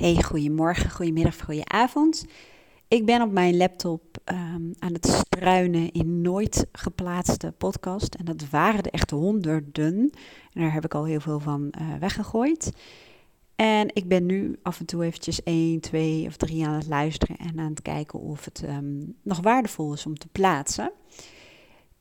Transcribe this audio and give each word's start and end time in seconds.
Hey, 0.00 0.22
goedemorgen, 0.22 0.90
goedemiddag, 0.90 1.40
goedenavond. 1.44 2.24
Ik 2.88 3.06
ben 3.06 3.22
op 3.22 3.30
mijn 3.30 3.56
laptop 3.56 4.02
ehm, 4.24 4.72
aan 4.78 4.92
het 4.92 5.06
struinen 5.06 5.92
in 5.92 6.20
nooit 6.20 6.66
geplaatste 6.72 7.52
podcast. 7.58 8.14
En 8.14 8.24
dat 8.24 8.48
waren 8.50 8.82
er 8.82 8.90
echt 8.90 9.10
honderden. 9.10 10.10
En 10.52 10.60
daar 10.60 10.72
heb 10.72 10.84
ik 10.84 10.94
al 10.94 11.04
heel 11.04 11.20
veel 11.20 11.40
van 11.40 11.72
uh, 11.80 11.94
weggegooid. 11.98 12.72
En 13.56 13.94
ik 13.94 14.08
ben 14.08 14.26
nu 14.26 14.58
af 14.62 14.80
en 14.80 14.86
toe 14.86 15.04
eventjes 15.04 15.42
1, 15.42 15.80
2 15.80 16.26
of 16.26 16.36
3 16.36 16.66
aan 16.66 16.74
het 16.74 16.88
luisteren 16.88 17.36
en 17.36 17.58
aan 17.58 17.70
het 17.70 17.82
kijken 17.82 18.18
of 18.18 18.44
het 18.44 18.62
um, 18.68 19.16
nog 19.22 19.40
waardevol 19.40 19.92
is 19.92 20.06
om 20.06 20.18
te 20.18 20.28
plaatsen. 20.32 20.92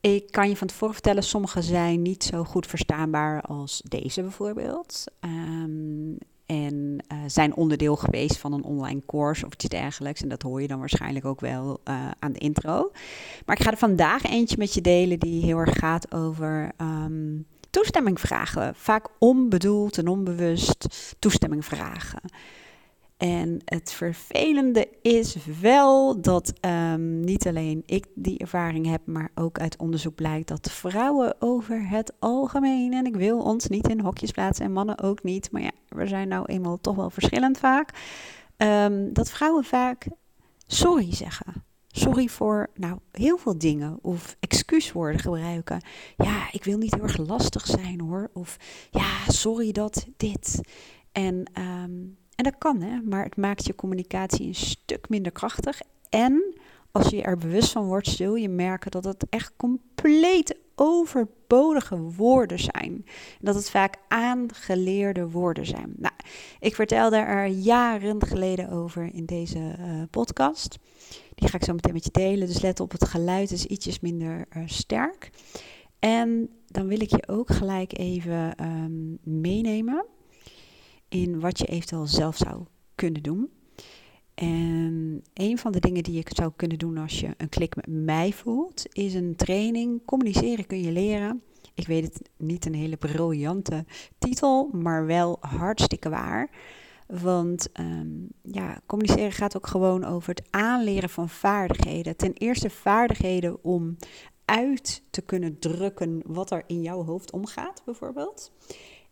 Ik 0.02 0.32
kan 0.32 0.50
je 0.50 0.58
van 0.58 0.68
tevoren 0.68 0.94
vertellen, 0.94 1.24
sommige 1.24 1.62
zijn 1.62 2.02
niet 2.02 2.24
zo 2.24 2.44
goed 2.44 2.68
verstaanbaar 2.68 3.42
als 3.42 3.82
deze 3.86 4.22
bijvoorbeeld. 4.22 5.04
Um, 5.22 6.18
en 6.50 7.04
uh, 7.12 7.18
zijn 7.28 7.56
onderdeel 7.56 7.96
geweest 7.96 8.38
van 8.38 8.54
een 8.54 8.64
online 8.64 9.02
course 9.06 9.46
of 9.46 9.54
iets 9.54 9.66
dergelijks. 9.66 10.22
En 10.22 10.30
dat 10.30 10.42
hoor 10.42 10.62
je 10.62 10.68
dan 10.68 10.80
waarschijnlijk 10.80 11.26
ook 11.26 11.40
wel 11.40 11.80
uh, 11.90 12.12
aan 12.20 12.32
de 12.32 12.40
intro. 12.40 12.92
Maar 13.46 13.56
ik 13.58 13.64
ga 13.64 13.72
er 13.72 13.78
vandaag 13.78 14.24
eentje 14.24 14.58
met 14.58 14.74
je 14.74 14.82
delen 14.82 15.20
die 15.20 15.46
heel 15.46 15.58
erg 15.58 15.78
gaat 15.78 16.14
over 16.14 16.72
um, 16.78 17.46
toestemming 17.70 18.20
vragen. 18.20 18.76
Vaak 18.76 19.08
onbedoeld 19.20 19.98
en 19.98 20.08
onbewust 20.08 20.88
toestemming 21.20 21.66
vragen. 21.66 22.22
En 23.20 23.62
het 23.66 23.92
vervelende 23.92 24.88
is 25.02 25.36
wel 25.62 26.22
dat 26.22 26.54
um, 26.62 27.20
niet 27.20 27.48
alleen 27.48 27.84
ik 27.86 28.06
die 28.16 28.38
ervaring 28.38 28.86
heb, 28.86 29.02
maar 29.06 29.32
ook 29.36 29.60
uit 29.60 29.78
onderzoek 29.78 30.16
blijkt 30.16 30.48
dat 30.48 30.72
vrouwen 30.72 31.36
over 31.40 31.90
het 31.90 32.14
algemeen, 32.20 32.94
en 32.94 33.06
ik 33.06 33.16
wil 33.16 33.40
ons 33.40 33.68
niet 33.68 33.88
in 33.88 34.00
hokjes 34.00 34.32
plaatsen 34.32 34.66
en 34.66 34.72
mannen 34.72 35.00
ook 35.00 35.24
niet, 35.24 35.52
maar 35.52 35.62
ja, 35.62 35.72
we 35.88 36.08
zijn 36.08 36.28
nou 36.28 36.46
eenmaal 36.46 36.82
toch 36.82 36.96
wel 36.96 37.10
verschillend 37.10 37.58
vaak, 37.58 37.94
um, 38.58 39.14
dat 39.14 39.32
vrouwen 39.32 39.64
vaak 39.64 40.08
sorry 40.68 41.14
zeggen. 41.14 41.64
Sorry 41.92 42.28
voor 42.28 42.70
nou 42.74 42.98
heel 43.12 43.38
veel 43.38 43.58
dingen 43.58 44.00
of 44.02 44.36
excuuswoorden 44.40 45.20
gebruiken. 45.20 45.82
Ja, 46.18 46.48
ik 46.52 46.64
wil 46.64 46.78
niet 46.78 46.94
heel 46.94 47.04
erg 47.04 47.18
lastig 47.18 47.66
zijn 47.66 48.00
hoor. 48.00 48.30
Of 48.34 48.58
ja, 48.92 49.10
sorry 49.28 49.72
dat 49.72 50.08
dit. 50.18 50.62
En 51.12 51.52
um, 51.60 52.18
en 52.40 52.46
dat 52.46 52.58
kan, 52.58 52.82
hè, 52.82 53.02
maar 53.02 53.24
het 53.24 53.38
maakt 53.38 53.66
je 53.66 53.76
communicatie 53.76 54.48
een 54.48 54.56
stuk 54.56 55.10
minder 55.10 55.32
krachtig. 55.32 55.82
En 56.10 56.56
als 56.92 57.10
je 57.10 57.22
er 57.22 57.38
bewust 57.38 57.72
van 57.72 57.86
wordt, 57.86 58.08
zul 58.08 58.36
je 58.36 58.50
merken 58.50 58.92
dat 58.92 59.04
het 59.04 59.26
echt 59.30 59.54
compleet 59.58 60.58
overbodige 60.76 61.98
woorden 61.98 62.60
zijn. 62.60 63.06
Dat 63.42 63.56
het 63.56 63.70
vaak 63.70 63.96
aangeleerde 64.08 65.30
woorden 65.30 65.66
zijn. 65.66 65.94
Nou, 65.98 66.14
ik 66.60 66.76
vertelde 66.76 67.18
er 67.18 67.46
jaren 67.46 68.26
geleden 68.26 68.70
over 68.70 69.14
in 69.14 69.26
deze 69.26 69.76
uh, 69.80 70.02
podcast. 70.10 70.78
Die 71.36 71.50
ga 71.50 71.58
ik 71.58 71.64
zo 71.64 71.74
meteen 71.74 71.94
met 71.94 72.04
je 72.04 72.12
delen. 72.12 72.48
Dus 72.48 72.62
let 72.62 72.80
op, 72.80 72.92
het 72.92 73.06
geluid 73.06 73.52
is 73.52 73.66
ietsjes 73.66 74.00
minder 74.00 74.46
uh, 74.58 74.64
sterk. 74.66 75.30
En 76.00 76.50
dan 76.68 76.88
wil 76.88 77.02
ik 77.02 77.10
je 77.10 77.28
ook 77.28 77.50
gelijk 77.50 77.98
even 77.98 78.66
um, 78.66 79.18
meenemen 79.24 80.06
in 81.10 81.40
wat 81.40 81.60
je 81.60 81.66
eventueel 81.66 82.08
zelf 82.08 82.38
zou 82.38 82.64
kunnen 82.96 83.24
doen. 83.24 83.50
En 84.34 85.22
een 85.34 85.58
van 85.58 85.72
de 85.72 85.80
dingen 85.80 86.04
die 86.04 86.14
je 86.14 86.24
zou 86.28 86.52
kunnen 86.56 86.78
doen 86.78 86.98
als 86.98 87.20
je 87.20 87.34
een 87.38 87.50
klik 87.50 87.76
met 87.76 87.88
mij 87.88 88.32
voelt, 88.34 88.84
is 88.90 89.14
een 89.14 89.36
training. 89.36 90.06
Communiceren 90.06 90.68
kun 90.68 90.82
je 90.82 90.92
leren. 90.92 91.42
Ik 91.74 91.88
weet 91.88 92.04
het 92.04 92.30
niet 92.38 92.66
een 92.66 92.74
hele 92.74 92.98
briljante 92.98 93.86
titel, 94.18 94.70
maar 94.72 95.06
wel 95.06 95.38
hartstikke 95.40 96.10
waar. 96.10 96.50
Want 97.08 97.70
um, 97.80 98.28
ja, 98.42 98.82
communiceren 98.86 99.32
gaat 99.32 99.56
ook 99.56 99.68
gewoon 99.68 100.04
over 100.04 100.30
het 100.30 100.48
aanleren 100.50 101.10
van 101.10 101.30
vaardigheden. 101.30 102.16
Ten 102.16 102.34
eerste 102.34 102.70
vaardigheden 102.70 103.64
om 103.64 103.98
uit 104.46 105.04
te 105.10 105.22
kunnen 105.22 105.60
drukken 105.60 106.22
wat 106.26 106.52
er 106.52 106.64
in 106.68 106.82
jouw 106.82 107.04
hoofd 107.04 107.32
omgaat, 107.32 107.82
bijvoorbeeld. 107.86 108.52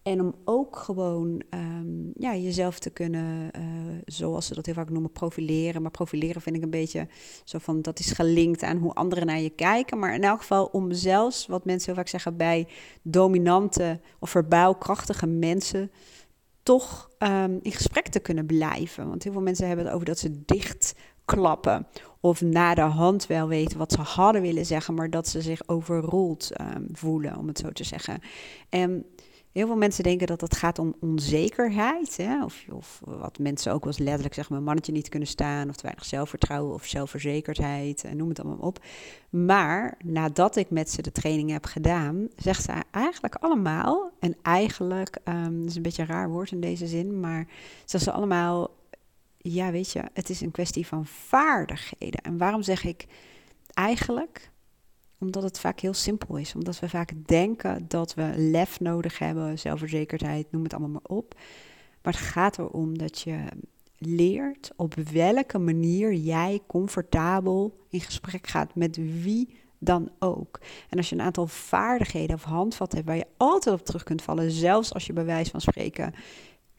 En 0.07 0.22
om 0.22 0.35
ook 0.45 0.75
gewoon 0.75 1.41
um, 1.50 2.12
ja, 2.13 2.35
jezelf 2.35 2.79
te 2.79 2.90
kunnen, 2.90 3.51
uh, 3.56 3.62
zoals 4.06 4.45
ze 4.45 4.53
dat 4.53 4.66
heel 4.66 4.75
vaak 4.75 4.90
noemen, 4.90 5.12
profileren. 5.12 5.81
Maar 5.81 5.91
profileren 5.91 6.41
vind 6.41 6.56
ik 6.56 6.63
een 6.63 6.69
beetje 6.69 7.07
zo 7.44 7.57
van, 7.57 7.81
dat 7.81 8.00
is 8.00 8.12
gelinkt 8.12 8.63
aan 8.63 8.78
hoe 8.78 8.94
anderen 8.94 9.25
naar 9.25 9.40
je 9.40 9.50
kijken. 9.50 10.00
Maar 10.00 10.13
in 10.13 10.23
elk 10.23 10.40
geval 10.40 10.66
om 10.66 10.91
zelfs, 10.91 11.47
wat 11.47 11.66
mensen 11.66 11.85
heel 11.85 11.96
vaak 11.96 12.07
zeggen, 12.07 12.38
bij 12.38 12.67
dominante 13.01 14.00
of 14.19 14.29
verbaal 14.29 14.75
krachtige 14.75 15.28
mensen 15.28 15.91
toch 16.63 17.09
um, 17.19 17.59
in 17.62 17.72
gesprek 17.72 18.07
te 18.07 18.19
kunnen 18.19 18.46
blijven. 18.46 19.07
Want 19.07 19.23
heel 19.23 19.31
veel 19.31 19.41
mensen 19.41 19.67
hebben 19.67 19.85
het 19.85 19.94
over 19.94 20.07
dat 20.07 20.19
ze 20.19 20.46
dicht 20.46 20.96
klappen. 21.25 21.88
Of 22.19 22.41
na 22.41 22.73
de 22.73 22.81
hand 22.81 23.28
wel 23.28 23.47
weten 23.47 23.78
wat 23.78 23.91
ze 23.91 24.01
hadden 24.01 24.41
willen 24.41 24.66
zeggen, 24.66 24.94
maar 24.94 25.09
dat 25.09 25.28
ze 25.28 25.41
zich 25.41 25.67
overroeld 25.67 26.51
um, 26.62 26.88
voelen, 26.91 27.38
om 27.38 27.47
het 27.47 27.59
zo 27.59 27.72
te 27.72 27.84
zeggen. 27.84 28.19
En 28.69 29.06
Heel 29.52 29.68
veel 29.68 29.75
mensen 29.75 30.03
denken 30.03 30.28
dat 30.28 30.41
het 30.41 30.56
gaat 30.56 30.80
om 30.80 30.96
onzekerheid. 31.00 32.18
Hè? 32.18 32.44
Of, 32.44 32.66
of 32.72 33.02
wat 33.06 33.40
mensen 33.40 33.74
ook 33.74 33.84
wel 33.84 33.94
eens 33.94 34.02
letterlijk 34.02 34.34
zeggen, 34.34 34.53
mijn 34.53 34.66
mannetje 34.66 34.91
niet 34.91 35.09
kunnen 35.09 35.28
staan. 35.28 35.69
Of 35.69 35.75
te 35.75 35.81
weinig 35.81 36.06
zelfvertrouwen 36.06 36.74
of 36.74 36.85
zelfverzekerdheid. 36.85 38.03
En 38.03 38.18
noem 38.18 38.30
het 38.30 38.40
allemaal 38.40 38.68
op. 38.68 38.84
Maar 39.30 39.97
nadat 40.06 40.56
ik 40.56 40.69
met 40.69 40.90
ze 40.90 41.02
de 41.02 41.12
training 41.12 41.50
heb 41.52 41.66
gedaan, 41.66 42.28
zegt 42.35 42.63
ze 42.63 42.74
eigenlijk 42.91 43.35
allemaal. 43.35 44.12
En 44.19 44.35
eigenlijk, 44.41 45.18
um, 45.25 45.66
is 45.66 45.75
een 45.75 45.81
beetje 45.81 46.02
een 46.02 46.08
raar 46.08 46.29
woord 46.29 46.52
in 46.52 46.59
deze 46.59 46.88
zin. 46.88 47.19
Maar 47.19 47.47
zegt 47.85 48.03
ze 48.03 48.12
allemaal, 48.12 48.69
ja 49.38 49.72
weet 49.72 49.91
je, 49.91 50.03
het 50.14 50.29
is 50.29 50.41
een 50.41 50.52
kwestie 50.52 50.88
van 50.88 51.06
vaardigheden. 51.06 52.22
En 52.22 52.38
waarom 52.38 52.62
zeg 52.62 52.84
ik 52.84 53.06
eigenlijk? 53.74 54.52
Omdat 55.19 55.44
het 55.44 55.59
vaak 55.59 55.79
heel 55.79 55.94
simpel 55.94 56.38
is. 56.38 56.55
Omdat 56.55 56.79
we 56.79 56.89
vaak 56.89 57.11
denken 57.25 57.85
dat 57.88 58.13
we 58.13 58.31
lef 58.35 58.79
nodig 58.79 59.19
hebben, 59.19 59.59
zelfverzekerdheid, 59.59 60.51
noem 60.51 60.63
het 60.63 60.73
allemaal 60.73 60.89
maar 60.89 61.17
op. 61.17 61.35
Maar 62.01 62.13
het 62.13 62.22
gaat 62.22 62.57
erom 62.57 62.97
dat 62.97 63.19
je 63.19 63.38
leert 63.97 64.72
op 64.75 64.94
welke 64.94 65.57
manier 65.57 66.13
jij 66.13 66.61
comfortabel 66.67 67.85
in 67.89 68.01
gesprek 68.01 68.47
gaat 68.47 68.75
met 68.75 69.22
wie 69.22 69.57
dan 69.79 70.11
ook. 70.19 70.59
En 70.89 70.97
als 70.97 71.09
je 71.09 71.16
een 71.16 71.22
aantal 71.22 71.47
vaardigheden 71.47 72.35
of 72.35 72.44
handvatten 72.44 72.97
hebt 72.97 73.09
waar 73.09 73.17
je 73.17 73.28
altijd 73.38 73.75
op 73.75 73.85
terug 73.85 74.03
kunt 74.03 74.22
vallen, 74.22 74.51
zelfs 74.51 74.94
als 74.94 75.05
je 75.05 75.13
bij 75.13 75.25
wijze 75.25 75.51
van 75.51 75.61
spreken 75.61 76.13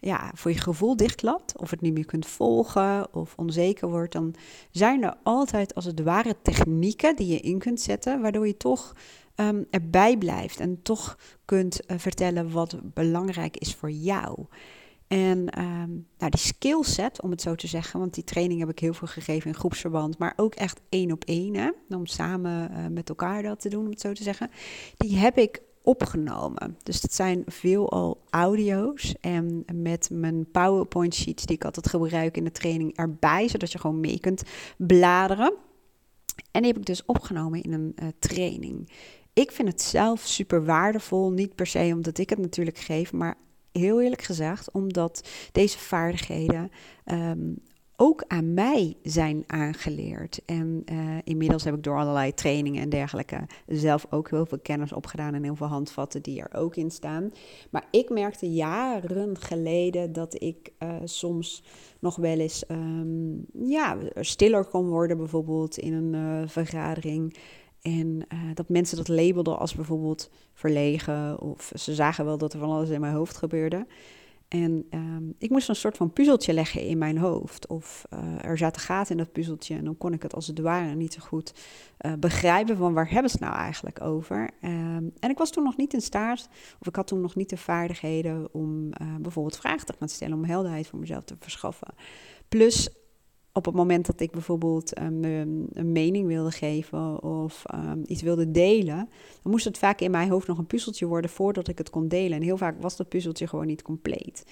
ja, 0.00 0.30
voor 0.34 0.50
je 0.50 0.58
gevoel 0.58 0.96
dichtklapt, 0.96 1.58
of 1.58 1.70
het 1.70 1.80
niet 1.80 1.94
meer 1.94 2.06
kunt 2.06 2.26
volgen 2.26 3.14
of 3.14 3.34
onzeker 3.36 3.88
wordt, 3.88 4.12
dan 4.12 4.34
zijn 4.70 5.02
er 5.02 5.16
altijd 5.22 5.74
als 5.74 5.84
het 5.84 6.02
ware 6.02 6.36
technieken 6.42 7.16
die 7.16 7.26
je 7.26 7.40
in 7.40 7.58
kunt 7.58 7.80
zetten, 7.80 8.20
waardoor 8.20 8.46
je 8.46 8.56
toch 8.56 8.94
um, 9.36 9.66
erbij 9.70 10.16
blijft 10.16 10.60
en 10.60 10.82
toch 10.82 11.18
kunt 11.44 11.80
uh, 11.86 11.98
vertellen 11.98 12.50
wat 12.50 12.76
belangrijk 12.82 13.56
is 13.56 13.74
voor 13.74 13.90
jou. 13.90 14.46
En 15.08 15.60
um, 15.60 16.06
nou, 16.18 16.30
die 16.30 16.40
skillset, 16.40 17.22
om 17.22 17.30
het 17.30 17.40
zo 17.40 17.54
te 17.54 17.66
zeggen, 17.66 18.00
want 18.00 18.14
die 18.14 18.24
training 18.24 18.60
heb 18.60 18.68
ik 18.68 18.78
heel 18.78 18.94
veel 18.94 19.08
gegeven 19.08 19.50
in 19.50 19.56
groepsverband, 19.56 20.18
maar 20.18 20.32
ook 20.36 20.54
echt 20.54 20.80
één 20.88 21.12
op 21.12 21.24
één, 21.24 21.74
om 21.88 22.06
samen 22.06 22.70
uh, 22.70 22.86
met 22.86 23.08
elkaar 23.08 23.42
dat 23.42 23.60
te 23.60 23.68
doen, 23.68 23.84
om 23.84 23.90
het 23.90 24.00
zo 24.00 24.12
te 24.12 24.22
zeggen, 24.22 24.50
die 24.96 25.16
heb 25.16 25.38
ik 25.38 25.62
opgenomen. 25.88 26.76
Dus 26.82 27.00
dat 27.00 27.14
zijn 27.14 27.42
veelal 27.46 28.20
audio's. 28.30 29.14
En 29.20 29.64
met 29.74 30.08
mijn 30.12 30.50
PowerPoint 30.50 31.14
sheets 31.14 31.46
die 31.46 31.56
ik 31.56 31.64
altijd 31.64 31.88
gebruik 31.88 32.36
in 32.36 32.44
de 32.44 32.52
training 32.52 32.96
erbij, 32.96 33.48
zodat 33.48 33.72
je 33.72 33.78
gewoon 33.78 34.00
mee 34.00 34.20
kunt 34.20 34.42
bladeren. 34.76 35.54
En 36.50 36.62
die 36.62 36.72
heb 36.72 36.80
ik 36.80 36.86
dus 36.86 37.04
opgenomen 37.04 37.62
in 37.62 37.72
een 37.72 37.96
uh, 38.02 38.08
training. 38.18 38.92
Ik 39.32 39.52
vind 39.52 39.68
het 39.68 39.82
zelf 39.82 40.20
super 40.20 40.64
waardevol. 40.64 41.30
Niet 41.30 41.54
per 41.54 41.66
se 41.66 41.90
omdat 41.94 42.18
ik 42.18 42.30
het 42.30 42.38
natuurlijk 42.38 42.78
geef, 42.78 43.12
maar 43.12 43.36
heel 43.72 44.02
eerlijk 44.02 44.22
gezegd, 44.22 44.70
omdat 44.72 45.28
deze 45.52 45.78
vaardigheden 45.78 46.70
um, 47.04 47.58
ook 48.00 48.24
aan 48.26 48.54
mij 48.54 48.96
zijn 49.02 49.44
aangeleerd. 49.46 50.40
En 50.46 50.82
uh, 50.92 51.16
inmiddels 51.24 51.64
heb 51.64 51.74
ik 51.74 51.82
door 51.82 51.98
allerlei 51.98 52.34
trainingen 52.34 52.82
en 52.82 52.88
dergelijke 52.88 53.46
zelf 53.66 54.06
ook 54.10 54.30
heel 54.30 54.46
veel 54.46 54.58
kennis 54.58 54.92
opgedaan 54.92 55.34
en 55.34 55.42
heel 55.42 55.56
veel 55.56 55.66
handvatten 55.66 56.22
die 56.22 56.40
er 56.40 56.60
ook 56.60 56.76
in 56.76 56.90
staan. 56.90 57.30
Maar 57.70 57.86
ik 57.90 58.10
merkte 58.10 58.50
jaren 58.52 59.38
geleden 59.38 60.12
dat 60.12 60.42
ik 60.42 60.72
uh, 60.78 60.94
soms 61.04 61.62
nog 61.98 62.16
wel 62.16 62.38
eens 62.38 62.64
um, 62.68 63.46
ja, 63.52 63.96
stiller 64.14 64.64
kon 64.64 64.88
worden, 64.88 65.16
bijvoorbeeld 65.16 65.78
in 65.78 65.92
een 65.92 66.14
uh, 66.14 66.48
vergadering. 66.48 67.36
En 67.82 68.26
dat 68.54 68.68
mensen 68.68 68.96
dat 68.96 69.08
labelden 69.08 69.58
als 69.58 69.74
bijvoorbeeld 69.74 70.30
verlegen, 70.52 71.40
of 71.40 71.72
ze 71.74 71.94
zagen 71.94 72.24
wel 72.24 72.38
dat 72.38 72.52
er 72.52 72.58
van 72.58 72.70
alles 72.70 72.88
in 72.88 73.00
mijn 73.00 73.14
hoofd 73.14 73.36
gebeurde. 73.36 73.86
En 74.48 74.86
ehm, 74.90 75.30
ik 75.38 75.50
moest 75.50 75.68
een 75.68 75.76
soort 75.76 75.96
van 75.96 76.12
puzzeltje 76.12 76.52
leggen 76.52 76.82
in 76.82 76.98
mijn 76.98 77.18
hoofd. 77.18 77.66
Of 77.66 78.04
uh, 78.14 78.44
er 78.44 78.58
zaten 78.58 78.82
gaten 78.82 79.10
in 79.10 79.16
dat 79.16 79.32
puzzeltje. 79.32 79.74
En 79.74 79.84
dan 79.84 79.96
kon 79.96 80.12
ik 80.12 80.22
het 80.22 80.34
als 80.34 80.46
het 80.46 80.58
ware 80.58 80.94
niet 80.94 81.12
zo 81.12 81.20
goed 81.20 81.52
uh, 82.00 82.12
begrijpen 82.18 82.76
van 82.76 82.92
waar 82.92 83.10
hebben 83.10 83.30
ze 83.30 83.36
het 83.36 83.46
nou 83.46 83.58
eigenlijk 83.58 84.00
over. 84.00 84.50
Um, 84.62 85.12
en 85.20 85.30
ik 85.30 85.38
was 85.38 85.50
toen 85.50 85.64
nog 85.64 85.76
niet 85.76 85.94
in 85.94 86.00
staat, 86.00 86.48
of 86.80 86.86
ik 86.86 86.96
had 86.96 87.06
toen 87.06 87.20
nog 87.20 87.34
niet 87.34 87.50
de 87.50 87.56
vaardigheden 87.56 88.54
om 88.54 88.86
uh, 88.86 89.16
bijvoorbeeld 89.20 89.56
vragen 89.56 89.86
te 89.86 89.94
gaan 89.98 90.08
stellen, 90.08 90.36
om 90.36 90.44
helderheid 90.44 90.86
voor 90.86 90.98
mezelf 90.98 91.24
te 91.24 91.36
verschaffen. 91.38 91.94
Plus 92.48 92.88
op 93.58 93.64
het 93.64 93.74
moment 93.74 94.06
dat 94.06 94.20
ik 94.20 94.30
bijvoorbeeld 94.30 95.00
um, 95.00 95.24
een 95.72 95.92
mening 95.92 96.26
wilde 96.26 96.50
geven 96.50 97.22
of 97.22 97.62
um, 97.74 98.02
iets 98.06 98.22
wilde 98.22 98.50
delen, 98.50 99.08
dan 99.42 99.52
moest 99.52 99.64
het 99.64 99.78
vaak 99.78 100.00
in 100.00 100.10
mijn 100.10 100.30
hoofd 100.30 100.46
nog 100.46 100.58
een 100.58 100.66
puzzeltje 100.66 101.06
worden 101.06 101.30
voordat 101.30 101.68
ik 101.68 101.78
het 101.78 101.90
kon 101.90 102.08
delen. 102.08 102.36
En 102.36 102.42
heel 102.42 102.56
vaak 102.56 102.82
was 102.82 102.96
dat 102.96 103.08
puzzeltje 103.08 103.46
gewoon 103.46 103.66
niet 103.66 103.82
compleet. 103.82 104.44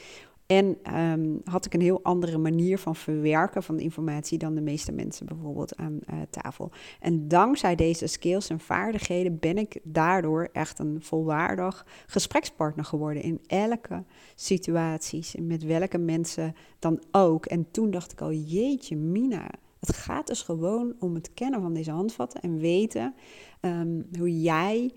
En 0.47 0.79
um, 0.97 1.41
had 1.45 1.67
ik 1.67 1.75
een 1.75 1.81
heel 1.81 2.01
andere 2.03 2.39
manier 2.39 2.79
van 2.79 2.97
verwerken 2.97 3.63
van 3.63 3.79
informatie 3.79 4.39
dan 4.39 4.55
de 4.55 4.61
meeste 4.61 4.93
mensen 4.93 5.27
bijvoorbeeld 5.27 5.77
aan 5.77 5.99
uh, 6.11 6.17
tafel. 6.31 6.71
En 7.01 7.29
dankzij 7.29 7.75
deze 7.75 8.07
skills 8.07 8.49
en 8.49 8.61
vaardigheden 8.61 9.39
ben 9.39 9.59
ik 9.59 9.81
daardoor 9.83 10.49
echt 10.53 10.79
een 10.79 11.03
volwaardig 11.03 11.87
gesprekspartner 12.07 12.85
geworden 12.85 13.23
in 13.23 13.41
elke 13.47 14.05
situatie, 14.35 15.43
met 15.43 15.65
welke 15.65 15.99
mensen 15.99 16.55
dan 16.79 17.03
ook. 17.11 17.47
En 17.47 17.71
toen 17.71 17.91
dacht 17.91 18.13
ik 18.13 18.21
al, 18.21 18.33
jeetje 18.33 18.97
Mina, 18.97 19.51
het 19.81 19.97
gaat 19.97 20.27
dus 20.27 20.43
gewoon 20.43 20.95
om 20.99 21.15
het 21.15 21.35
kennen 21.35 21.61
van 21.61 21.75
deze 21.75 21.91
handvatten 21.91 22.41
en 22.41 22.59
weten 22.59 23.15
um, 23.61 24.07
hoe 24.19 24.41
jij 24.41 24.93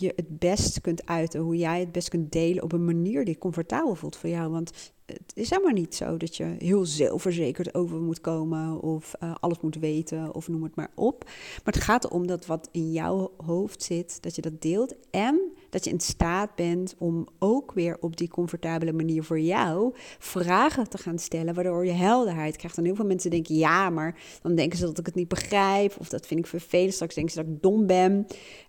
je 0.00 0.12
het 0.16 0.38
best 0.38 0.80
kunt 0.80 1.06
uiten, 1.06 1.40
hoe 1.40 1.56
jij 1.56 1.80
het 1.80 1.92
best 1.92 2.08
kunt 2.08 2.32
delen 2.32 2.62
op 2.62 2.72
een 2.72 2.84
manier 2.84 3.24
die 3.24 3.38
comfortabel 3.38 3.94
voelt 3.94 4.16
voor 4.16 4.28
jou. 4.28 4.50
Want 4.50 4.92
het 5.06 5.32
is 5.34 5.50
helemaal 5.50 5.72
niet 5.72 5.94
zo 5.94 6.16
dat 6.16 6.36
je 6.36 6.54
heel 6.58 6.84
zelfverzekerd 6.84 7.74
over 7.74 8.00
moet 8.00 8.20
komen 8.20 8.80
of 8.80 9.14
uh, 9.22 9.34
alles 9.40 9.60
moet 9.60 9.76
weten 9.76 10.34
of 10.34 10.48
noem 10.48 10.62
het 10.62 10.76
maar 10.76 10.90
op. 10.94 11.24
Maar 11.64 11.74
het 11.74 11.82
gaat 11.82 12.04
erom 12.04 12.26
dat 12.26 12.46
wat 12.46 12.68
in 12.72 12.92
jouw 12.92 13.32
hoofd 13.36 13.82
zit, 13.82 14.22
dat 14.22 14.34
je 14.34 14.42
dat 14.42 14.62
deelt 14.62 14.94
en 15.10 15.40
dat 15.76 15.84
je 15.84 15.90
in 15.90 16.00
staat 16.00 16.54
bent 16.54 16.94
om 16.98 17.26
ook 17.38 17.72
weer 17.72 17.96
op 18.00 18.16
die 18.16 18.28
comfortabele 18.28 18.92
manier 18.92 19.24
voor 19.24 19.40
jou 19.40 19.94
vragen 20.18 20.88
te 20.88 20.98
gaan 20.98 21.18
stellen, 21.18 21.54
waardoor 21.54 21.86
je 21.86 21.92
helderheid 21.92 22.56
krijgt. 22.56 22.78
En 22.78 22.84
heel 22.84 22.94
veel 22.94 23.06
mensen 23.06 23.30
denken 23.30 23.54
ja, 23.54 23.90
maar 23.90 24.18
dan 24.42 24.54
denken 24.54 24.78
ze 24.78 24.84
dat 24.84 24.98
ik 24.98 25.06
het 25.06 25.14
niet 25.14 25.28
begrijp 25.28 25.96
of 25.98 26.08
dat 26.08 26.26
vind 26.26 26.40
ik 26.40 26.46
vervelend. 26.46 26.94
Straks 26.94 27.14
denken 27.14 27.32
ze 27.32 27.42
dat 27.42 27.48
ik 27.52 27.62
dom 27.62 27.86
ben. 27.86 28.26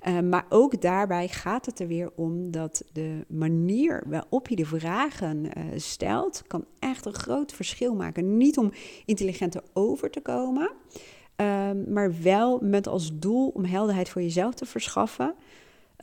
Uh, 0.07 0.19
maar 0.19 0.45
ook 0.49 0.81
daarbij 0.81 1.27
gaat 1.27 1.65
het 1.65 1.79
er 1.79 1.87
weer 1.87 2.11
om 2.15 2.51
dat 2.51 2.83
de 2.93 3.25
manier 3.27 4.03
waarop 4.07 4.47
je 4.47 4.55
de 4.55 4.65
vragen 4.65 5.45
uh, 5.45 5.63
stelt, 5.75 6.43
kan 6.47 6.65
echt 6.79 7.05
een 7.05 7.13
groot 7.13 7.51
verschil 7.51 7.95
maken. 7.95 8.37
Niet 8.37 8.57
om 8.57 8.71
intelligenter 9.05 9.61
over 9.73 10.09
te 10.09 10.21
komen. 10.21 10.71
Um, 11.35 11.93
maar 11.93 12.21
wel 12.21 12.59
met 12.61 12.87
als 12.87 13.19
doel 13.19 13.47
om 13.47 13.65
helderheid 13.65 14.09
voor 14.09 14.21
jezelf 14.21 14.53
te 14.53 14.65
verschaffen. 14.65 15.35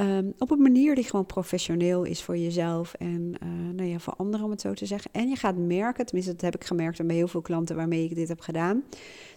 Um, 0.00 0.34
op 0.38 0.50
een 0.50 0.62
manier 0.62 0.94
die 0.94 1.04
gewoon 1.04 1.26
professioneel 1.26 2.04
is 2.04 2.22
voor 2.22 2.36
jezelf 2.36 2.94
en 2.94 3.34
uh, 3.42 3.48
nou 3.74 3.88
ja, 3.88 3.98
voor 3.98 4.14
anderen, 4.16 4.44
om 4.44 4.50
het 4.50 4.60
zo 4.60 4.72
te 4.72 4.86
zeggen. 4.86 5.10
En 5.12 5.28
je 5.28 5.36
gaat 5.36 5.56
merken, 5.56 6.06
tenminste 6.06 6.32
dat 6.32 6.40
heb 6.40 6.54
ik 6.54 6.64
gemerkt 6.64 7.06
bij 7.06 7.16
heel 7.16 7.28
veel 7.28 7.42
klanten 7.42 7.76
waarmee 7.76 8.04
ik 8.04 8.14
dit 8.14 8.28
heb 8.28 8.40
gedaan, 8.40 8.84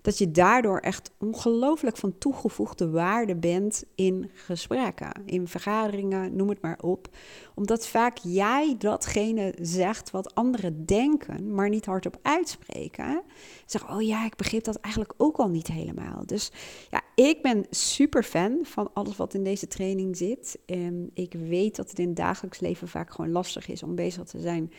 dat 0.02 0.18
je 0.18 0.32
daardoor 0.32 0.80
echt 0.80 1.12
ongelooflijk 1.20 1.98
van 1.98 2.18
toegevoegde 2.18 2.90
waarde 2.90 3.36
bent 3.36 3.84
in 3.96 4.30
gesprekken, 4.34 5.12
in 5.26 5.48
vergaderingen, 5.48 6.36
noem 6.36 6.50
het 6.50 6.62
maar 6.62 6.80
op. 6.82 7.08
Omdat 7.56 7.88
vaak 7.88 8.18
jij 8.18 8.76
datgene 8.78 9.54
zegt 9.62 10.12
wat 10.12 10.36
anderen 10.36 10.86
denken, 10.86 11.54
maar 11.54 11.70
niet 11.70 11.86
hardop 11.86 12.20
uitspreken. 12.22 13.22
Zeg, 13.66 13.92
oh 13.92 14.02
ja, 14.02 14.26
ik 14.26 14.36
begreep 14.36 14.64
dat 14.64 14.76
eigenlijk 14.76 15.14
ook 15.18 15.38
al 15.38 15.50
niet 15.50 15.68
helemaal. 15.68 16.26
Dus 16.26 16.52
ja, 16.90 17.02
ik 17.16 17.42
ben 17.42 17.66
super 17.70 18.24
fan 18.24 18.60
van 18.64 18.90
alles 18.94 19.18
wat 19.18 19.34
in 19.34 19.44
deze 19.44 19.68
training 19.68 20.18
zit. 20.18 20.47
En 20.66 21.12
ik 21.14 21.34
weet 21.34 21.76
dat 21.76 21.90
het 21.90 22.00
in 22.00 22.08
het 22.08 22.16
dagelijks 22.16 22.60
leven 22.60 22.88
vaak 22.88 23.12
gewoon 23.12 23.32
lastig 23.32 23.68
is 23.68 23.84
om 23.84 23.96
bezig 23.96 24.24
te 24.24 24.40
zijn 24.40 24.72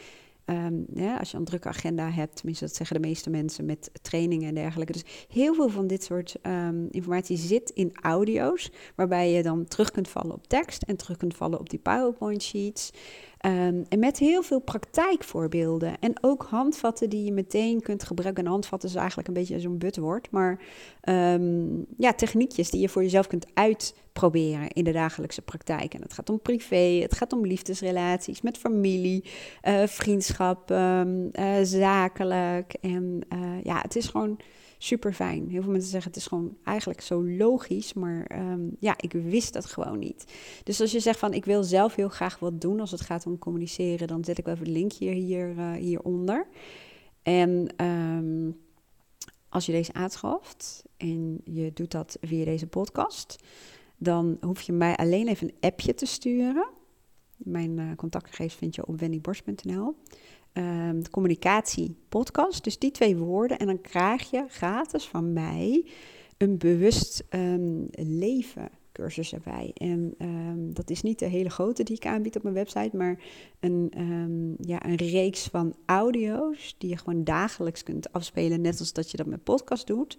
ja, 0.95 1.17
als 1.17 1.31
je 1.31 1.37
een 1.37 1.45
drukke 1.45 1.69
agenda 1.69 2.11
hebt, 2.11 2.37
tenminste 2.37 2.65
dat 2.65 2.75
zeggen 2.75 3.03
de 3.03 3.09
meeste 3.09 3.31
mensen 3.31 3.65
met 3.65 3.91
trainingen 4.03 4.49
en 4.49 4.55
dergelijke. 4.55 4.93
Dus 4.93 5.27
heel 5.29 5.55
veel 5.55 5.69
van 5.69 5.87
dit 5.87 6.05
soort 6.05 6.37
um, 6.43 6.89
informatie 6.91 7.37
zit 7.37 7.71
in 7.71 7.93
audio's, 8.03 8.71
waarbij 8.95 9.33
je 9.33 9.43
dan 9.43 9.65
terug 9.65 9.91
kunt 9.91 10.09
vallen 10.09 10.35
op 10.35 10.47
tekst 10.47 10.83
en 10.83 10.97
terug 10.97 11.17
kunt 11.17 11.37
vallen 11.37 11.59
op 11.59 11.71
die 11.71 11.79
PowerPoint 11.79 12.43
sheets. 12.43 12.91
Um, 13.47 13.85
en 13.89 13.99
met 13.99 14.19
heel 14.19 14.43
veel 14.43 14.61
praktijkvoorbeelden 14.61 15.99
en 16.01 16.13
ook 16.21 16.43
handvatten 16.43 17.11
die 17.11 17.25
je 17.25 17.33
meteen 17.33 17.81
kunt 17.81 18.03
gebruiken. 18.03 18.45
En 18.45 18.51
handvatten 18.51 18.89
is 18.89 18.95
eigenlijk 18.95 19.29
een 19.29 19.35
beetje 19.35 19.61
zo'n 19.61 19.79
butwoord, 19.79 20.31
maar 20.31 20.61
ja, 21.97 22.13
techniekjes 22.17 22.71
die 22.71 22.81
je 22.81 22.89
voor 22.89 23.03
jezelf 23.03 23.27
kunt 23.27 23.47
uitproberen 23.55 24.69
in 24.69 24.85
de 24.85 24.93
dagelijkse 24.93 25.43
praktijk. 25.43 25.95
En 25.95 26.03
het 26.03 26.13
gaat 26.13 26.31
om 26.31 26.41
privé, 26.41 27.01
het 27.03 27.15
gaat 27.15 27.33
om 27.33 27.47
liefdesrelaties 27.47 28.41
met 28.41 28.59
familie, 28.59 29.25
uh, 29.69 29.87
vriendschap, 29.87 30.71
um, 30.71 31.31
uh, 31.33 31.55
zakelijk. 31.63 32.75
En 32.81 33.21
uh, 33.33 33.63
ja, 33.63 33.81
het 33.81 33.97
is 33.97 34.07
gewoon 34.07 34.39
super 34.79 35.13
fijn. 35.13 35.49
Heel 35.49 35.63
veel 35.63 35.71
mensen 35.71 35.91
zeggen 35.91 36.11
het 36.11 36.21
is 36.21 36.27
gewoon 36.27 36.57
eigenlijk 36.65 37.01
zo 37.01 37.25
logisch, 37.25 37.93
maar 37.93 38.31
um, 38.51 38.77
ja, 38.81 38.95
ik 39.01 39.13
wist 39.13 39.53
dat 39.53 39.67
gewoon 39.67 39.99
niet. 39.99 40.25
Dus 40.65 40.81
als 40.81 40.93
je 40.93 41.01
zegt 41.01 41.19
van 41.19 41.35
ik 41.35 41.45
wil 41.45 41.63
zelf 41.63 41.95
heel 41.95 42.09
graag 42.09 42.39
wat 42.39 42.61
doen 42.61 42.81
als 42.81 42.91
het 42.91 43.01
gaat 43.01 43.27
om 43.27 43.39
communiceren, 43.39 44.09
dan 44.09 44.25
zet 44.25 44.39
ik 44.39 44.45
wel 44.45 44.55
even 44.55 44.67
het 44.67 44.77
linkje 44.77 45.11
hier, 45.11 45.55
uh, 45.57 45.73
hieronder. 45.73 46.47
En 47.23 47.69
um, 47.85 48.57
als 49.49 49.67
je 49.67 49.73
deze 49.73 49.93
aanschaft 49.93 50.85
en 50.97 51.41
je 51.45 51.73
doet 51.73 51.91
dat 51.91 52.19
via 52.21 52.45
deze 52.45 52.67
podcast, 52.67 53.37
dan 53.97 54.39
hoef 54.41 54.61
je 54.61 54.73
mij 54.73 54.97
alleen 54.97 55.29
even 55.29 55.49
een 55.49 55.55
appje 55.61 55.95
te 55.95 56.07
sturen. 56.07 56.69
Mijn 57.37 57.79
uh, 57.79 57.95
contactgegevens 57.97 58.55
vind 58.55 58.75
je 58.75 58.87
op 58.87 59.01
wendyborst.nl 59.01 59.97
um, 60.53 61.03
de 61.03 61.11
communicatie 61.11 61.97
podcast. 62.09 62.65
Dus 62.65 62.79
die 62.79 62.91
twee 62.91 63.17
woorden. 63.17 63.59
En 63.59 63.67
dan 63.67 63.81
krijg 63.81 64.31
je 64.31 64.45
gratis 64.49 65.05
van 65.05 65.33
mij 65.33 65.87
een 66.37 66.59
bewust 66.59 67.25
um, 67.31 67.89
leven 67.91 68.71
cursus 68.93 69.33
erbij. 69.33 69.71
En 69.75 70.15
um, 70.19 70.75
dat 70.75 70.91
is 70.91 71.03
niet 71.03 71.19
de 71.19 71.27
hele 71.27 71.51
grote 71.51 71.83
die 71.83 71.97
ik 71.97 72.07
aanbied 72.07 72.37
op 72.37 72.43
mijn 72.43 72.55
website, 72.55 72.97
maar 72.97 73.23
een, 73.61 74.57
ja, 74.61 74.87
een 74.87 74.95
reeks 74.95 75.47
van 75.47 75.75
audio's 75.87 76.75
die 76.79 76.91
je 76.91 76.97
gewoon 76.97 77.25
dagelijks 77.25 77.83
kunt 77.83 78.13
afspelen, 78.13 78.61
net 78.61 78.79
als 78.79 78.93
dat 78.93 79.11
je 79.11 79.17
dat 79.17 79.27
met 79.27 79.45
podcast 79.45 79.87
doet 79.87 80.17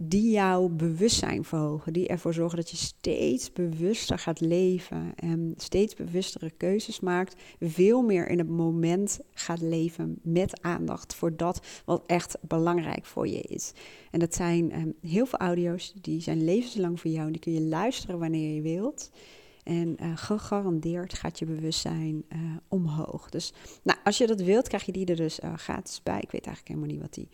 die 0.00 0.30
jouw 0.30 0.68
bewustzijn 0.68 1.44
verhogen. 1.44 1.92
Die 1.92 2.08
ervoor 2.08 2.34
zorgen 2.34 2.56
dat 2.58 2.70
je 2.70 2.76
steeds 2.76 3.52
bewuster 3.52 4.18
gaat 4.18 4.40
leven 4.40 5.12
en 5.14 5.54
steeds 5.56 5.94
bewustere 5.94 6.50
keuzes 6.50 7.00
maakt. 7.00 7.40
Veel 7.60 8.02
meer 8.02 8.28
in 8.28 8.38
het 8.38 8.48
moment 8.48 9.20
gaat 9.30 9.60
leven 9.60 10.18
met 10.22 10.62
aandacht 10.62 11.14
voor 11.14 11.36
dat 11.36 11.66
wat 11.84 12.02
echt 12.06 12.36
belangrijk 12.40 13.04
voor 13.04 13.28
je 13.28 13.40
is. 13.40 13.72
En 14.10 14.18
dat 14.18 14.34
zijn 14.34 14.80
um, 14.80 14.94
heel 15.00 15.26
veel 15.26 15.38
audio's, 15.38 15.92
die 16.00 16.20
zijn 16.20 16.44
levenslang 16.44 17.00
voor 17.00 17.10
jou. 17.10 17.30
Die 17.30 17.40
kun 17.40 17.52
je 17.52 17.62
luisteren 17.62 18.18
wanneer 18.18 18.54
je 18.54 18.62
wilt. 18.62 19.10
En 19.68 19.96
uh, 20.00 20.12
gegarandeerd 20.14 21.14
gaat 21.14 21.38
je 21.38 21.44
bewustzijn 21.44 22.24
uh, 22.28 22.38
omhoog. 22.68 23.28
Dus 23.28 23.52
nou, 23.82 23.98
als 24.04 24.18
je 24.18 24.26
dat 24.26 24.40
wilt, 24.40 24.68
krijg 24.68 24.84
je 24.84 24.92
die 24.92 25.06
er 25.06 25.16
dus 25.16 25.40
uh, 25.40 25.54
gratis 25.54 26.02
bij. 26.02 26.20
Ik 26.20 26.30
weet 26.30 26.46
eigenlijk 26.46 26.68
helemaal 26.68 26.88
niet 26.88 27.00
wat 27.00 27.14
die 27.14 27.28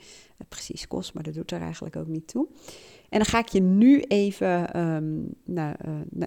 precies 0.49 0.89
kost, 0.89 1.15
maar 1.15 1.23
dat 1.23 1.35
doet 1.35 1.51
er 1.51 1.61
eigenlijk 1.61 1.97
ook 1.97 2.07
niet 2.07 2.29
toe. 2.29 2.47
En 3.09 3.21
dan 3.21 3.29
ga 3.29 3.39
ik 3.39 3.49
je 3.49 3.61
nu 3.61 4.01
even, 4.01 4.81
um, 4.81 5.35
nou, 5.45 5.75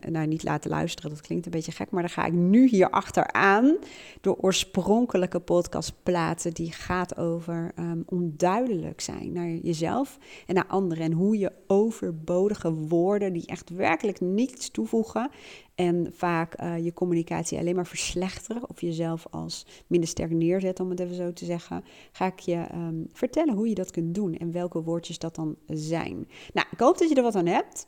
nou, 0.10 0.28
niet 0.28 0.44
laten 0.44 0.70
luisteren, 0.70 1.10
dat 1.10 1.22
klinkt 1.22 1.46
een 1.46 1.52
beetje 1.52 1.72
gek, 1.72 1.92
maar 1.92 2.02
dan 2.02 2.12
ga 2.12 2.26
ik 2.26 2.34
nu 2.34 2.68
hier 2.68 2.90
achteraan 2.90 3.78
de 4.22 4.38
oorspronkelijke 4.40 5.40
podcast 5.40 5.94
plaatsen 6.04 6.54
die 6.54 6.72
gaat 6.72 7.18
over 7.18 7.72
um, 7.80 8.04
onduidelijk 8.06 9.02
zijn 9.02 9.32
naar 9.32 9.50
jezelf 9.50 10.18
en 10.46 10.56
naar 10.56 10.68
anderen. 10.68 11.04
En 11.04 11.12
hoe 11.12 11.38
je 11.38 11.52
overbodige 11.68 12.74
woorden 12.74 13.34
die 13.34 13.46
echt 13.46 13.70
werkelijk 13.70 14.22
niets 14.22 14.72
toevoegen 14.72 15.30
en 15.78 16.14
vaak 16.14 16.62
uh, 16.62 16.84
je 16.86 16.94
communicatie 16.94 17.58
alleen 17.58 17.76
maar 17.76 17.88
verslechteren 17.88 18.70
of 18.70 18.82
jezelf 18.82 19.28
als 19.30 19.66
minder 19.88 20.10
sterk 20.10 20.32
neerzetten, 20.32 20.84
om 20.84 20.90
het 20.90 21.00
even 21.00 21.16
zo 21.16 21.34
te 21.34 21.46
zeggen, 21.46 21.84
ga 22.12 22.26
ik 22.26 22.40
je 22.40 22.68
um, 22.74 23.08
vertellen 23.14 23.54
hoe 23.54 23.70
je 23.70 23.76
dat 23.76 23.92
kunt 23.92 24.16
doen 24.16 24.36
en 24.38 24.52
welke 24.52 24.84
woordjes 24.84 25.20
dat 25.20 25.36
dan 25.36 25.56
zijn. 25.68 26.28
Nou, 26.54 26.68
ik 26.72 26.80
hoop 26.80 26.98
dat 26.98 27.10
je 27.10 27.16
er 27.16 27.24
wat 27.24 27.36
aan 27.36 27.46
hebt. 27.46 27.88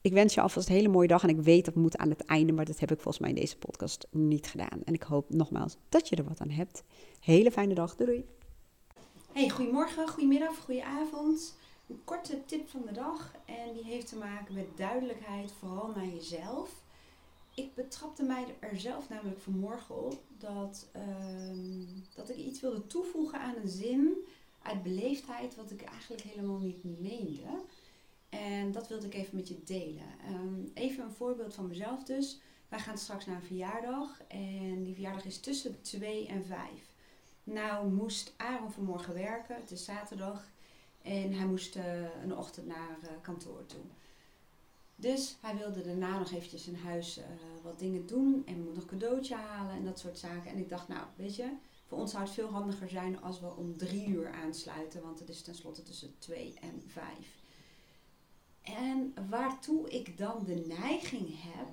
Ik 0.00 0.12
wens 0.12 0.34
je 0.34 0.40
alvast 0.40 0.68
een 0.68 0.74
hele 0.74 0.88
mooie 0.88 1.08
dag 1.08 1.22
en 1.22 1.28
ik 1.28 1.40
weet 1.40 1.64
dat 1.64 1.74
moet 1.74 1.96
aan 1.96 2.10
het 2.10 2.24
einde, 2.24 2.52
maar 2.52 2.64
dat 2.64 2.78
heb 2.78 2.90
ik 2.90 3.00
volgens 3.00 3.18
mij 3.18 3.28
in 3.28 3.40
deze 3.40 3.58
podcast 3.58 4.06
niet 4.10 4.46
gedaan. 4.46 4.82
En 4.84 4.94
ik 4.94 5.02
hoop 5.02 5.34
nogmaals 5.34 5.76
dat 5.88 6.08
je 6.08 6.16
er 6.16 6.24
wat 6.24 6.40
aan 6.40 6.50
hebt. 6.50 6.82
Hele 7.20 7.50
fijne 7.50 7.74
dag, 7.74 7.96
doei! 7.96 8.24
Hey, 9.32 9.48
goedemorgen, 9.48 10.08
goedemiddag, 10.08 10.56
goedenavond. 10.58 11.56
Een 11.88 12.00
korte 12.04 12.44
tip 12.46 12.68
van 12.68 12.82
de 12.86 12.92
dag 12.92 13.32
en 13.44 13.72
die 13.74 13.84
heeft 13.84 14.08
te 14.08 14.16
maken 14.16 14.54
met 14.54 14.76
duidelijkheid, 14.76 15.52
vooral 15.58 15.92
naar 15.94 16.06
jezelf. 16.06 16.86
Ik 17.58 17.74
betrapte 17.74 18.22
mij 18.22 18.56
er 18.58 18.78
zelf 18.78 19.08
namelijk 19.08 19.40
vanmorgen 19.40 20.04
op 20.04 20.22
dat, 20.38 20.88
ehm, 20.92 21.84
dat 22.14 22.28
ik 22.28 22.36
iets 22.36 22.60
wilde 22.60 22.86
toevoegen 22.86 23.40
aan 23.40 23.56
een 23.56 23.68
zin 23.68 24.16
uit 24.62 24.82
beleefdheid 24.82 25.54
wat 25.54 25.70
ik 25.70 25.82
eigenlijk 25.82 26.22
helemaal 26.22 26.58
niet 26.58 26.84
meende. 27.00 27.62
En 28.28 28.72
dat 28.72 28.88
wilde 28.88 29.06
ik 29.06 29.14
even 29.14 29.36
met 29.36 29.48
je 29.48 29.62
delen. 29.64 30.18
Ehm, 30.26 30.64
even 30.74 31.04
een 31.04 31.14
voorbeeld 31.14 31.54
van 31.54 31.66
mezelf 31.66 32.04
dus. 32.04 32.40
Wij 32.68 32.78
gaan 32.78 32.98
straks 32.98 33.26
naar 33.26 33.36
een 33.36 33.42
verjaardag 33.42 34.22
en 34.28 34.84
die 34.84 34.94
verjaardag 34.94 35.24
is 35.24 35.40
tussen 35.40 35.82
2 35.82 36.26
en 36.26 36.44
5. 36.44 36.94
Nou 37.44 37.88
moest 37.90 38.34
Aaron 38.36 38.72
vanmorgen 38.72 39.14
werken, 39.14 39.56
het 39.56 39.70
is 39.70 39.84
zaterdag. 39.84 40.48
En 41.02 41.32
hij 41.32 41.46
moest 41.46 41.76
uh, 41.76 42.22
een 42.22 42.36
ochtend 42.36 42.66
naar 42.66 42.98
uh, 43.02 43.08
kantoor 43.22 43.66
toe. 43.66 43.84
Dus 45.00 45.36
hij 45.40 45.56
wilde 45.56 45.82
daarna 45.82 46.18
nog 46.18 46.32
eventjes 46.32 46.66
in 46.66 46.74
huis 46.74 47.18
uh, 47.18 47.24
wat 47.62 47.78
dingen 47.78 48.06
doen 48.06 48.42
en 48.46 48.64
moet 48.64 48.74
nog 48.74 48.86
cadeautje 48.86 49.34
halen 49.34 49.74
en 49.74 49.84
dat 49.84 49.98
soort 49.98 50.18
zaken. 50.18 50.50
En 50.50 50.58
ik 50.58 50.68
dacht, 50.68 50.88
nou, 50.88 51.06
weet 51.16 51.36
je, 51.36 51.50
voor 51.86 51.98
ons 51.98 52.10
zou 52.10 52.22
het 52.22 52.32
veel 52.32 52.48
handiger 52.48 52.88
zijn 52.88 53.22
als 53.22 53.40
we 53.40 53.56
om 53.56 53.76
drie 53.76 54.06
uur 54.06 54.32
aansluiten, 54.32 55.02
want 55.02 55.18
het 55.18 55.28
is 55.28 55.42
tenslotte 55.42 55.82
tussen 55.82 56.14
twee 56.18 56.54
en 56.60 56.82
vijf. 56.86 57.36
En 58.62 59.14
waartoe 59.28 59.90
ik 59.90 60.18
dan 60.18 60.44
de 60.44 60.64
neiging 60.78 61.42
heb, 61.42 61.68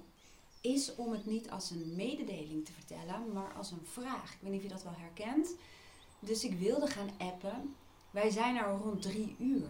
is 0.61 0.95
om 0.95 1.11
het 1.11 1.25
niet 1.25 1.49
als 1.49 1.69
een 1.69 1.95
mededeling 1.95 2.65
te 2.65 2.71
vertellen, 2.71 3.33
maar 3.33 3.53
als 3.53 3.71
een 3.71 3.85
vraag. 3.85 4.33
Ik 4.33 4.39
weet 4.41 4.51
niet 4.51 4.59
of 4.59 4.67
je 4.67 4.73
dat 4.73 4.83
wel 4.83 4.95
herkent. 4.95 5.55
Dus 6.19 6.43
ik 6.43 6.59
wilde 6.59 6.87
gaan 6.87 7.09
appen. 7.17 7.75
Wij 8.11 8.29
zijn 8.29 8.55
er 8.55 8.77
rond 8.83 9.01
drie 9.01 9.35
uur, 9.39 9.69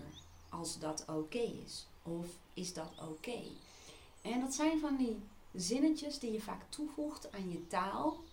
als 0.49 0.79
dat 0.79 1.05
oké 1.07 1.37
is. 1.65 1.87
Of 2.05 2.25
is 2.53 2.73
dat 2.73 2.91
oké? 3.09 3.41
En 4.21 4.39
dat 4.39 4.53
zijn 4.53 4.79
van 4.79 4.97
die 4.97 5.17
zinnetjes 5.53 6.19
die 6.19 6.31
je 6.31 6.41
vaak 6.41 6.61
toevoegt 6.69 7.31
aan 7.31 7.51
je 7.51 7.67
taal. 7.67 8.23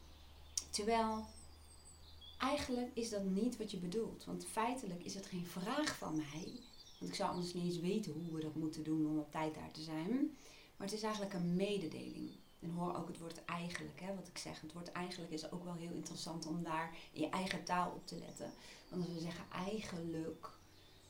Terwijl 0.70 1.24
eigenlijk 2.38 2.90
is 2.92 3.10
dat 3.10 3.24
niet 3.24 3.56
wat 3.56 3.70
je 3.70 3.76
bedoelt. 3.76 4.24
Want 4.24 4.44
feitelijk 4.44 5.04
is 5.04 5.14
het 5.14 5.26
geen 5.26 5.46
vraag 5.46 5.96
van 5.96 6.16
mij. 6.16 6.52
Want 6.98 7.10
ik 7.10 7.14
zou 7.14 7.30
anders 7.30 7.54
niet 7.54 7.64
eens 7.64 7.80
weten 7.80 8.12
hoe 8.12 8.34
we 8.34 8.40
dat 8.40 8.54
moeten 8.54 8.84
doen 8.84 9.06
om 9.06 9.18
op 9.18 9.32
tijd 9.32 9.54
daar 9.54 9.70
te 9.70 9.82
zijn. 9.82 10.36
Maar 10.76 10.86
het 10.86 10.96
is 10.96 11.02
eigenlijk 11.02 11.34
een 11.34 11.54
mededeling. 11.54 12.30
En 12.60 12.70
hoor 12.70 12.96
ook 12.96 13.08
het 13.08 13.18
woord 13.18 13.44
eigenlijk, 13.44 14.00
hè, 14.00 14.14
wat 14.14 14.28
ik 14.28 14.38
zeg. 14.38 14.60
Het 14.60 14.72
woord 14.72 14.92
eigenlijk 14.92 15.32
is 15.32 15.50
ook 15.50 15.64
wel 15.64 15.74
heel 15.74 15.92
interessant 15.92 16.46
om 16.46 16.62
daar 16.62 16.96
in 17.12 17.20
je 17.20 17.28
eigen 17.28 17.64
taal 17.64 17.90
op 17.90 18.06
te 18.06 18.18
letten. 18.18 18.52
Want 18.88 19.04
als 19.04 19.14
we 19.14 19.20
zeggen 19.20 19.44
eigenlijk, 19.52 20.48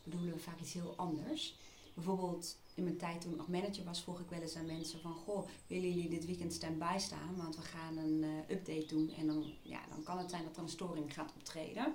bedoelen 0.02 0.32
we 0.32 0.40
vaak 0.40 0.60
iets 0.60 0.72
heel 0.72 0.94
anders. 0.96 1.54
Bijvoorbeeld 1.94 2.56
in 2.74 2.84
mijn 2.84 2.96
tijd 2.96 3.20
toen 3.20 3.30
ik 3.30 3.36
nog 3.36 3.48
manager 3.48 3.84
was, 3.84 4.02
vroeg 4.02 4.20
ik 4.20 4.30
wel 4.30 4.40
eens 4.40 4.56
aan 4.56 4.66
mensen 4.66 5.00
van... 5.00 5.14
Goh, 5.14 5.48
willen 5.66 5.88
jullie 5.88 6.08
dit 6.08 6.26
weekend 6.26 6.52
stand-by 6.52 6.96
staan? 6.98 7.36
Want 7.36 7.56
we 7.56 7.62
gaan 7.62 7.96
een 7.96 8.22
uh, 8.22 8.56
update 8.56 8.86
doen 8.86 9.10
en 9.10 9.26
dan, 9.26 9.52
ja, 9.62 9.80
dan 9.88 10.02
kan 10.02 10.18
het 10.18 10.30
zijn 10.30 10.44
dat 10.44 10.56
er 10.56 10.62
een 10.62 10.68
storing 10.68 11.14
gaat 11.14 11.32
optreden. 11.36 11.94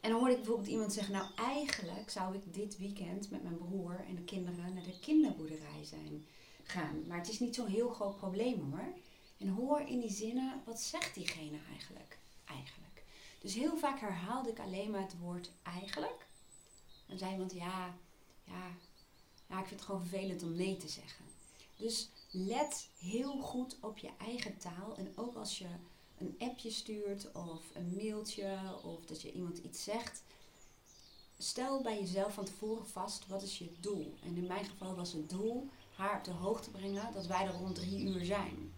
En 0.00 0.10
dan 0.10 0.18
hoorde 0.18 0.32
ik 0.32 0.38
bijvoorbeeld 0.38 0.68
iemand 0.68 0.92
zeggen, 0.92 1.14
nou 1.14 1.26
eigenlijk 1.36 2.10
zou 2.10 2.34
ik 2.34 2.54
dit 2.54 2.78
weekend 2.78 3.30
met 3.30 3.42
mijn 3.42 3.58
broer 3.58 4.04
en 4.08 4.14
de 4.14 4.24
kinderen 4.24 4.74
naar 4.74 4.82
de 4.82 4.98
kinderboerderij 5.00 5.84
zijn 5.84 6.26
gaan. 6.62 7.06
Maar 7.06 7.18
het 7.18 7.28
is 7.28 7.40
niet 7.40 7.54
zo'n 7.54 7.66
heel 7.66 7.88
groot 7.88 8.16
probleem 8.16 8.70
hoor. 8.70 8.92
En 9.38 9.48
hoor 9.48 9.80
in 9.80 10.00
die 10.00 10.10
zinnen, 10.10 10.62
wat 10.64 10.80
zegt 10.80 11.14
diegene 11.14 11.58
eigenlijk? 11.70 12.18
Eigenlijk. 12.44 13.04
Dus 13.40 13.54
heel 13.54 13.76
vaak 13.76 14.00
herhaalde 14.00 14.50
ik 14.50 14.58
alleen 14.58 14.90
maar 14.90 15.02
het 15.02 15.18
woord 15.18 15.50
eigenlijk. 15.62 16.26
En 17.06 17.18
zei 17.18 17.32
iemand, 17.32 17.52
ja, 17.52 17.94
ja, 18.52 18.76
ja, 19.48 19.60
ik 19.60 19.66
vind 19.66 19.80
het 19.80 19.88
gewoon 19.88 20.06
vervelend 20.06 20.42
om 20.42 20.54
nee 20.54 20.76
te 20.76 20.88
zeggen. 20.88 21.24
Dus 21.76 22.08
let 22.30 22.88
heel 22.98 23.40
goed 23.40 23.76
op 23.80 23.98
je 23.98 24.10
eigen 24.18 24.58
taal. 24.58 24.96
En 24.96 25.12
ook 25.14 25.34
als 25.34 25.58
je 25.58 25.66
een 26.18 26.34
appje 26.38 26.70
stuurt 26.70 27.32
of 27.32 27.62
een 27.74 27.94
mailtje 27.96 28.58
of 28.82 29.04
dat 29.06 29.22
je 29.22 29.32
iemand 29.32 29.58
iets 29.58 29.84
zegt. 29.84 30.22
Stel 31.38 31.82
bij 31.82 32.00
jezelf 32.00 32.34
van 32.34 32.44
tevoren 32.44 32.86
vast 32.86 33.26
wat 33.26 33.42
is 33.42 33.58
je 33.58 33.72
doel. 33.80 34.14
En 34.22 34.36
in 34.36 34.46
mijn 34.46 34.64
geval 34.64 34.94
was 34.94 35.12
het 35.12 35.30
doel 35.30 35.68
haar 35.96 36.18
op 36.18 36.24
de 36.24 36.30
hoogte 36.30 36.70
brengen 36.70 37.12
dat 37.12 37.26
wij 37.26 37.46
er 37.46 37.52
rond 37.52 37.74
drie 37.74 38.00
uur 38.00 38.24
zijn. 38.24 38.72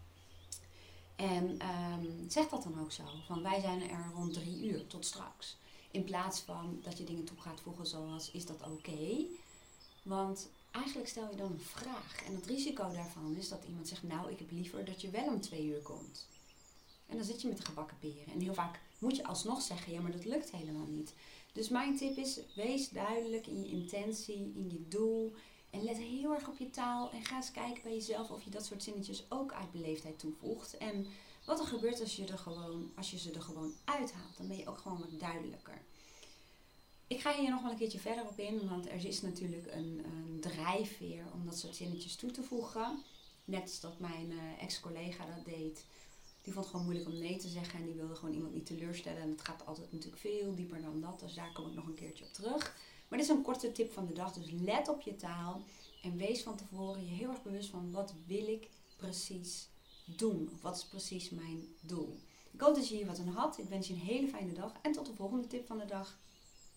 En 1.17 1.59
um, 1.93 2.31
zeg 2.31 2.49
dat 2.49 2.63
dan 2.63 2.81
ook 2.81 2.93
zo. 2.93 3.03
Van 3.27 3.43
wij 3.43 3.61
zijn 3.61 3.91
er 3.91 4.11
rond 4.15 4.33
drie 4.33 4.65
uur 4.65 4.87
tot 4.87 5.07
straks. 5.07 5.57
In 5.91 6.05
plaats 6.05 6.41
van 6.41 6.81
dat 6.83 6.99
je 6.99 7.05
dingen 7.05 7.25
toe 7.25 7.41
gaat 7.41 7.61
voegen 7.61 7.87
zoals 7.87 8.31
is 8.31 8.47
dat 8.47 8.63
oké? 8.63 9.27
Want 10.05 10.49
eigenlijk 10.71 11.09
stel 11.09 11.31
je 11.31 11.37
dan 11.37 11.53
een 11.53 11.61
vraag. 11.61 12.23
En 12.27 12.35
het 12.35 12.47
risico 12.47 12.93
daarvan 12.93 13.37
is 13.37 13.49
dat 13.49 13.65
iemand 13.65 13.89
zegt, 13.89 14.03
nou, 14.03 14.31
ik 14.31 14.39
heb 14.39 14.51
liever 14.51 14.85
dat 14.85 15.01
je 15.01 15.11
wel 15.11 15.27
om 15.27 15.41
twee 15.41 15.67
uur 15.67 15.83
komt. 15.83 16.27
En 17.07 17.17
dan 17.17 17.25
zit 17.25 17.41
je 17.41 17.49
met 17.49 17.57
de 17.57 17.65
gebakken 17.65 17.99
peren. 17.99 18.33
En 18.33 18.41
heel 18.41 18.55
vaak 18.55 18.81
moet 18.99 19.17
je 19.17 19.27
alsnog 19.27 19.63
zeggen, 19.63 19.93
ja, 19.93 20.01
maar 20.01 20.13
dat 20.13 20.25
lukt 20.25 20.51
helemaal 20.51 20.87
niet. 20.87 21.15
Dus 21.53 21.69
mijn 21.69 21.97
tip 21.97 22.17
is, 22.17 22.41
wees 22.55 22.89
duidelijk 22.89 23.47
in 23.47 23.63
je 23.63 23.71
intentie, 23.71 24.53
in 24.55 24.71
je 24.71 24.89
doel. 24.89 25.35
En 25.71 25.85
let 25.85 25.97
heel 25.97 26.35
erg 26.35 26.49
op 26.49 26.59
je 26.59 26.71
taal. 26.71 27.11
En 27.11 27.25
ga 27.25 27.37
eens 27.37 27.51
kijken 27.51 27.83
bij 27.83 27.95
jezelf 27.95 28.31
of 28.31 28.43
je 28.43 28.51
dat 28.51 28.65
soort 28.65 28.83
zinnetjes 28.83 29.25
ook 29.29 29.53
uit 29.53 29.73
beleefdheid 29.73 30.19
toevoegt. 30.19 30.77
En 30.77 31.07
wat 31.45 31.61
er 31.61 31.67
gebeurt 31.67 32.01
als 32.01 32.17
je, 32.17 32.27
er 32.27 32.39
gewoon, 32.39 32.93
als 32.97 33.11
je 33.11 33.19
ze 33.19 33.33
er 33.33 33.43
gewoon 33.43 33.75
uithaalt. 33.85 34.37
Dan 34.37 34.49
ben 34.49 34.57
je 34.57 34.69
ook 34.69 34.79
gewoon 34.79 34.99
wat 34.99 35.21
duidelijker. 35.21 35.83
Ik 37.07 37.21
ga 37.21 37.35
hier 37.35 37.51
nog 37.51 37.63
wel 37.63 37.71
een 37.71 37.77
keertje 37.77 37.99
verder 37.99 38.27
op 38.27 38.39
in, 38.39 38.69
want 38.69 38.89
er 38.89 39.05
is 39.05 39.23
natuurlijk 39.23 39.67
een, 39.67 40.03
een 40.05 40.41
drijfveer 40.41 41.25
om 41.33 41.45
dat 41.45 41.59
soort 41.59 41.77
zinnetjes 41.77 42.17
toe 42.17 42.31
te 42.31 42.43
voegen. 42.43 43.03
Net 43.45 43.63
als 43.63 43.81
dat 43.81 43.99
mijn 43.99 44.31
uh, 44.31 44.63
ex-collega 44.63 45.27
dat 45.27 45.45
deed. 45.45 45.85
Die 46.43 46.53
vond 46.53 46.65
het 46.65 46.75
gewoon 46.75 46.85
moeilijk 46.85 47.09
om 47.09 47.19
nee 47.19 47.37
te 47.37 47.49
zeggen 47.49 47.79
en 47.79 47.85
die 47.85 47.95
wilde 47.95 48.15
gewoon 48.15 48.35
iemand 48.35 48.55
niet 48.55 48.67
teleurstellen. 48.67 49.23
En 49.23 49.31
het 49.31 49.41
gaat 49.41 49.67
altijd 49.67 49.93
natuurlijk 49.93 50.21
veel 50.21 50.55
dieper 50.55 50.83
dan 50.83 51.01
dat, 51.01 51.21
dus 51.21 51.35
daar 51.35 51.53
kom 51.53 51.67
ik 51.67 51.75
nog 51.75 51.87
een 51.87 51.95
keertje 51.95 52.25
op 52.25 52.33
terug. 52.33 52.77
Maar 53.09 53.19
dit 53.19 53.29
is 53.29 53.35
een 53.35 53.43
korte 53.43 53.73
tip 53.73 53.93
van 53.93 54.07
de 54.07 54.13
dag, 54.13 54.33
dus 54.33 54.51
let 54.51 54.89
op 54.89 55.01
je 55.01 55.17
taal 55.17 55.63
en 56.03 56.17
wees 56.17 56.43
van 56.43 56.57
tevoren 56.57 57.05
je 57.05 57.11
heel 57.11 57.31
erg 57.31 57.43
bewust 57.43 57.71
van 57.71 57.93
wat 57.93 58.15
wil 58.27 58.47
ik 58.47 58.69
precies 58.97 59.69
doen? 60.05 60.51
Of 60.53 60.63
wat 60.63 60.77
is 60.77 60.85
precies 60.85 61.31
mijn 61.31 61.67
doel? 61.81 62.19
Ik 62.51 62.61
hoop 62.61 62.75
dat 62.75 62.89
je 62.89 62.97
hier 62.97 63.07
wat 63.07 63.19
aan 63.19 63.29
had. 63.29 63.59
Ik 63.59 63.69
wens 63.69 63.87
je 63.87 63.93
een 63.93 64.01
hele 64.01 64.29
fijne 64.29 64.53
dag 64.53 64.73
en 64.83 64.93
tot 64.93 65.07
de 65.07 65.15
volgende 65.15 65.47
tip 65.47 65.67
van 65.67 65.79
de 65.79 65.85
dag. 65.85 66.19